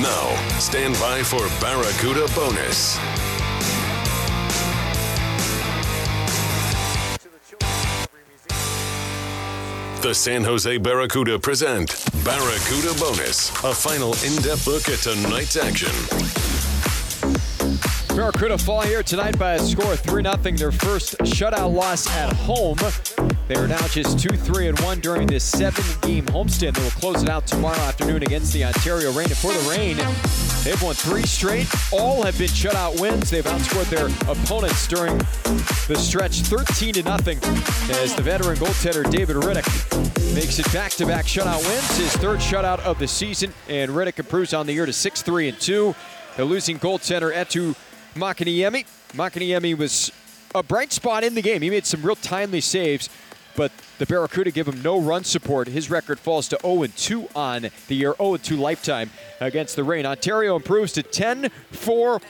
[0.00, 2.96] Now, stand by for Barracuda Bonus.
[10.00, 15.92] The San Jose Barracuda present Barracuda Bonus, a final in depth look at tonight's action.
[18.16, 20.34] Barracuda fall here tonight by a score of 3 0.
[20.56, 22.78] Their first shutout loss at home.
[23.50, 26.76] They are now just 2 3 and 1 during this seven game homestand.
[26.76, 29.26] They will close it out tomorrow afternoon against the Ontario Reign.
[29.26, 29.96] And for the Reign,
[30.62, 31.66] they've won three straight.
[31.92, 33.28] All have been shutout wins.
[33.28, 35.18] They've outscored their opponents during
[35.88, 37.38] the stretch 13 to nothing
[37.90, 41.96] as the veteran goaltender David Rittich makes it back to back shutout wins.
[41.96, 43.52] His third shutout of the season.
[43.68, 45.92] And Rittich improves on the year to 6 3 and 2.
[46.36, 47.74] The losing goaltender Eetu
[48.14, 48.86] Makiniemi.
[49.14, 50.12] Makiniemi was
[50.54, 51.62] a bright spot in the game.
[51.62, 53.08] He made some real timely saves,
[53.60, 55.68] but the Barracuda give him no run support.
[55.68, 60.06] His record falls to 0-2 on the year, 0-2 lifetime against the Reign.
[60.06, 61.50] Ontario improves to 10-4,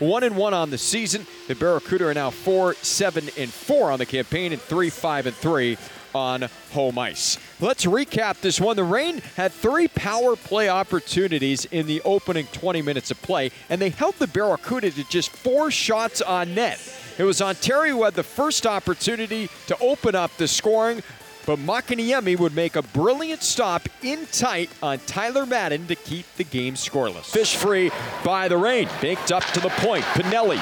[0.00, 1.26] 1-1 on the season.
[1.48, 5.78] The Barracuda are now 4-7-4 on the campaign and 3-5-3
[6.14, 7.38] on home ice.
[7.58, 8.76] Let's recap this one.
[8.76, 13.80] The Reign had three power play opportunities in the opening 20 minutes of play, and
[13.80, 16.78] they held the Barracuda to just four shots on net.
[17.18, 21.02] It was Ontario who had the first opportunity to open up the scoring,
[21.46, 26.44] but Makiniemi would make a brilliant stop in tight on Tyler Madden to keep the
[26.44, 27.26] game scoreless.
[27.26, 27.90] Fish free
[28.24, 30.04] by the Reign, banked up to the point.
[30.04, 30.60] Pinelli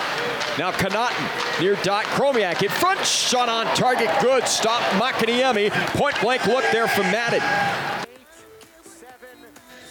[0.58, 2.04] now Connauton near dot.
[2.04, 3.00] Chromiak in front.
[3.06, 4.10] Shot on target.
[4.20, 4.46] Good.
[4.46, 5.70] Stop Makiniemi.
[5.96, 8.01] Point blank look there from Madden.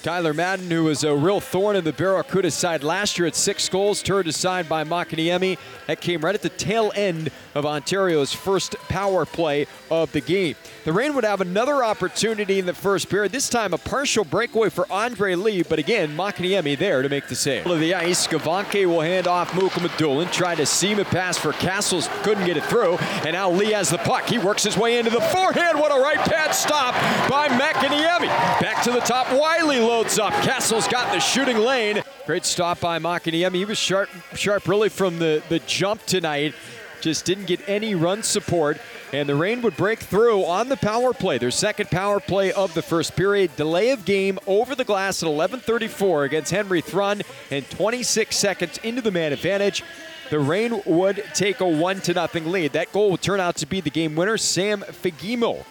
[0.02, 3.70] Tyler Madden, who was a real thorn in the Barracuda side last year at six
[3.70, 5.60] goals, turned aside by Makiniemi.
[5.86, 10.56] That came right at the tail end of Ontario's first power play of the game.
[10.86, 14.70] The Reign would have another opportunity in the first period, this time a partial breakaway
[14.70, 17.66] for Andre Lee, but again, Makiniemi there to make the save.
[17.66, 22.10] To the ice, Skavanke will hand off Mukhamadullin, tried to seam a pass for Castles,
[22.24, 24.28] couldn't get it through, and now Lee has the puck.
[24.28, 25.80] He works his way into the forehand.
[25.80, 26.96] What a right pad stop
[27.30, 28.28] by Makiniemi.
[28.60, 30.32] Back to the top, Wiley loads up.
[30.36, 32.02] Castles got the shooting lane.
[32.26, 33.56] Great stop by Makiniemi.
[33.56, 36.56] He was sharp, sharp really from the, the jump tonight.
[37.02, 38.80] Just didn't get any run support.
[39.12, 41.40] And the Reign would break through on the power play.
[41.40, 43.54] Their second power play of the first period.
[43.58, 49.02] Delay of game over the glass at 11:34 against Henry Thrun, and 26 seconds into
[49.02, 49.84] the man advantage.
[50.30, 52.72] The Reign would take a one to nothing lead.
[52.72, 54.38] That goal would turn out to be the game winner.
[54.38, 55.66] Sam Fagemo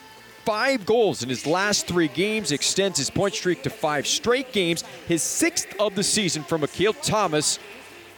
[0.45, 4.83] five goals in his last three games, extends his point streak to five straight games,
[5.07, 7.59] his sixth of the season from Akil Thomas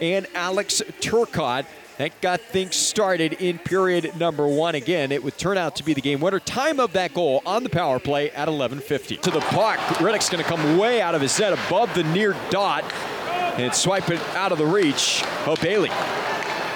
[0.01, 1.67] and Alex Turcotte.
[1.99, 4.75] That got things started in period number one.
[4.75, 6.41] Again, it would turn out to be the game winner.
[6.41, 9.21] Time of that goal on the power play at 11:50.
[9.21, 12.35] To the puck, Rittich's going to come way out of his net above the near
[12.51, 12.83] dot
[13.59, 15.91] and swipe it out of the reach of Bailey.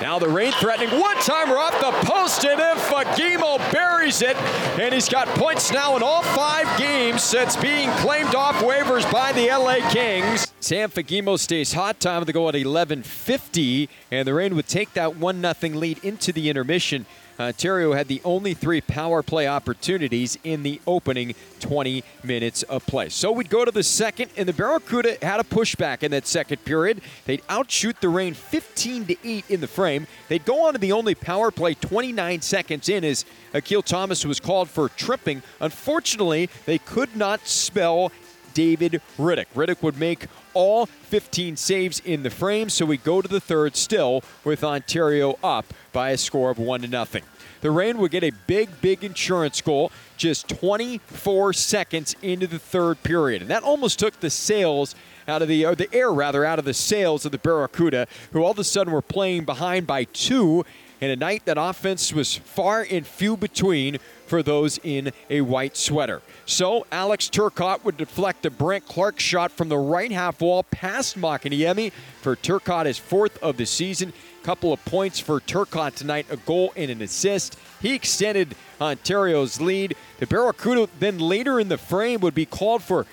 [0.00, 4.36] Now the Reign threatening one timer off the post, and if Fagemo buries it.
[4.78, 9.32] And he's got points now in all five games since being claimed off waivers by
[9.32, 10.52] the LA Kings.
[10.60, 11.98] Sam Fagemo stays hot.
[11.98, 16.30] Time the goal at 11:50, and the Reign would take that one 0 lead into
[16.30, 17.06] the intermission.
[17.38, 22.84] Uh, Ontario had the only three power play opportunities in the opening 20 minutes of
[22.86, 23.08] play.
[23.08, 26.64] So we'd go to the second, and the Barracuda had a pushback in that second
[26.64, 27.00] period.
[27.26, 30.06] They'd outshoot the Reign 15 to 8 in the frame.
[30.28, 34.40] They'd go on to the only power play 29 seconds in as Akil Thomas was
[34.40, 35.42] called for tripping.
[35.60, 38.12] Unfortunately, they could not spell
[38.56, 39.48] David Rittich.
[39.54, 43.76] Rittich would make all 15 saves in the frame, so we go to the third
[43.76, 47.22] still with Ontario up by a score of 1 to nothing.
[47.60, 53.02] The Reign would get a big, big insurance goal just 24 seconds into the third
[53.02, 53.42] period.
[53.42, 54.94] And that almost took the sails
[55.28, 58.42] out of the, or the air rather, out of the sails of the Barracuda, who
[58.42, 60.64] all of a sudden were playing behind by two
[61.00, 65.76] in a night that offense was far and few between for those in a white
[65.76, 66.22] sweater.
[66.46, 71.18] So Alex Turcotte would deflect a Brandt Clarke shot from the right half wall past
[71.18, 74.12] Makiniemi for Turcotte his fourth of the season.
[74.42, 77.58] Couple of points for Turcotte tonight, a goal and an assist.
[77.80, 79.96] He extended Ontario's lead.
[80.18, 83.06] The Barracuda then later in the frame would be called for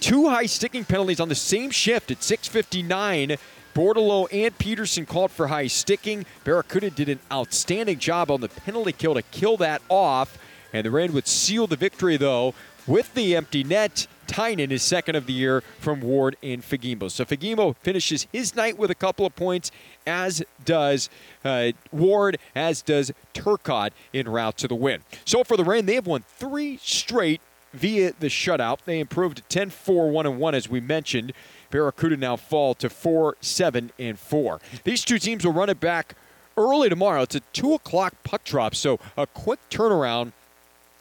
[0.00, 3.38] two high sticking penalties on the same shift at 6:59.
[3.74, 6.24] Bordeleau and Peterson called for high sticking.
[6.44, 10.38] Barracuda did an outstanding job on the penalty kill to kill that off,
[10.72, 12.54] and the Reign would seal the victory though
[12.86, 14.06] with the empty net.
[14.26, 17.10] Tynan is second of the year from Ward and Fagemo.
[17.10, 19.70] So Fagemo finishes his night with a couple of points,
[20.06, 21.10] as does
[21.44, 25.02] uh, Ward, as does Turcotte in route to the win.
[25.24, 27.42] So for the Reign, they have won three straight
[27.74, 28.78] via the shutout.
[28.84, 31.32] They improved to 10 4 1 1, as we mentioned.
[31.74, 34.60] Barracuda now fall to 4 7 and 4.
[34.84, 36.14] These two teams will run it back
[36.56, 37.22] early tomorrow.
[37.22, 40.30] It's a 2 o'clock puck drop, so a quick turnaround.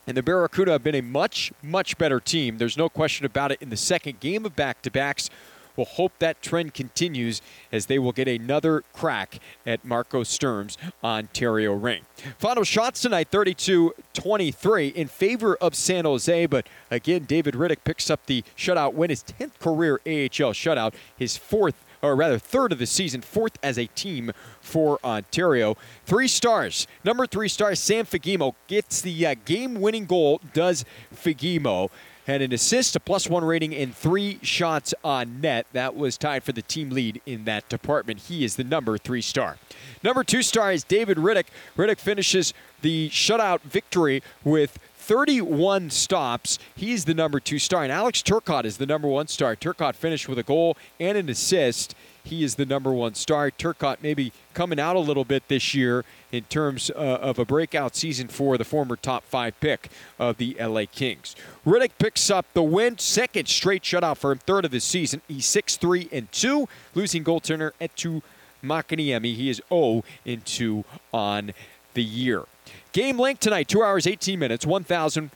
[0.07, 2.57] And the Barracuda have been a much, much better team.
[2.57, 5.29] There's no question about it in the second game of back to backs.
[5.75, 7.41] We'll hope that trend continues
[7.71, 12.01] as they will get another crack at Marco Sturm's Ontario Reign.
[12.37, 18.09] Final shots tonight 32 23 in favor of San Jose, but again, David Rittich picks
[18.09, 22.79] up the shutout win, his 10th career AHL shutout, his fourth or rather third of
[22.79, 25.77] the season, fourth as a team for Ontario.
[26.05, 26.85] Three stars.
[27.03, 30.85] Number three star, Sam Fagemo, gets the uh, game winning goal, does
[31.15, 31.89] Fagemo.
[32.25, 35.67] Had an assist, a plus one rating, and three shots on net.
[35.73, 38.21] That was tied for the team lead in that department.
[38.21, 39.57] He is the number three star.
[40.03, 41.47] Number two star is David Rittich.
[41.77, 46.57] Rittich finishes the shutout victory with 31 stops.
[46.75, 47.83] He's the number two star.
[47.83, 49.55] And Alex Turcotte is the number one star.
[49.55, 51.93] Turcotte finished with a goal and an assist.
[52.23, 53.51] He is the number one star.
[53.51, 57.97] Turcotte maybe coming out a little bit this year in terms uh, of a breakout
[57.97, 61.35] season for the former top five pick of the LA Kings.
[61.65, 65.21] Rittich picks up the win, second straight shutout for him, third of the season.
[65.27, 68.21] He's 6 3 and 2, losing goaltender Eetu
[68.63, 69.35] Makiniemi.
[69.35, 71.51] He is 0 and 2 on
[71.93, 72.45] the year.
[72.93, 75.31] Game length tonight, 2 hours, 18 minutes, 1,000.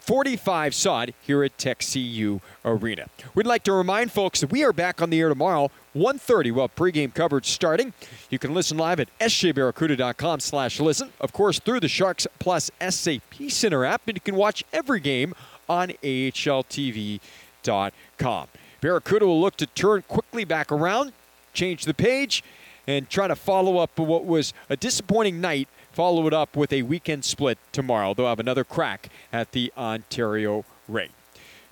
[0.00, 3.06] 45 sod here at Tech CU Arena.
[3.36, 6.68] We'd like to remind folks that we are back on the air tomorrow, 1.30, while
[6.68, 7.92] pregame coverage starting.
[8.28, 11.10] You can listen live at sjbarracuda.com slash listen.
[11.20, 15.34] Of course, through the Sharks Plus SAP Center app, and you can watch every game
[15.68, 17.20] on ahltv.com.
[18.80, 21.12] Barracuda will look to turn quickly back around,
[21.54, 22.42] change the page,
[22.88, 26.82] and try to follow up what was a disappointing night follow it up with a
[26.82, 28.14] weekend split tomorrow.
[28.14, 31.10] They'll have another crack at the Ontario Reign.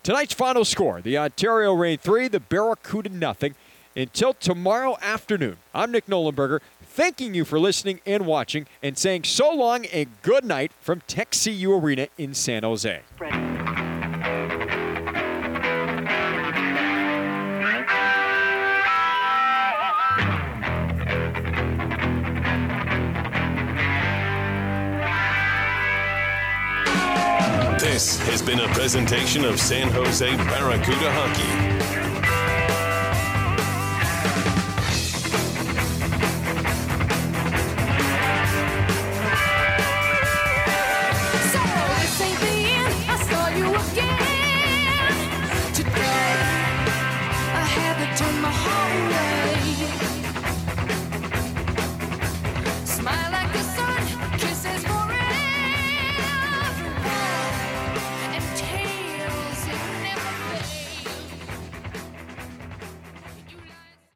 [0.02, 3.54] Tonight's final score the Ontario Reign 3, the Barracuda nothing.
[3.96, 9.52] Until tomorrow afternoon, I'm Nick Nollenberger, thanking you for listening and watching, and saying so
[9.52, 13.00] long and good night from Tech CU Arena in San Jose.
[28.00, 31.69] This has been a presentation of San Jose Barracuda Hockey.